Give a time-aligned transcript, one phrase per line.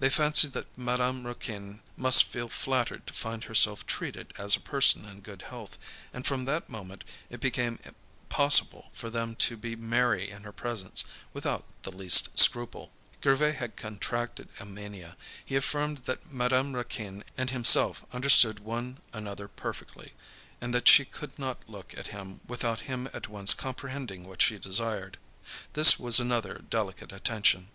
[0.00, 5.06] They fancied that Madame Raquin must feel flattered to find herself treated as a person
[5.06, 5.78] in good health;
[6.12, 7.78] and, from that moment, it became
[8.28, 12.92] possible for them to be merry in her presence, without the least scruple.
[13.22, 15.16] Grivet had contracted a mania.
[15.42, 20.12] He affirmed that Madame Raquin and himself understood one another perfectly;
[20.60, 24.58] and that she could not look at him without him at once comprehending what she
[24.58, 25.16] desired.
[25.72, 27.68] This was another delicate attention.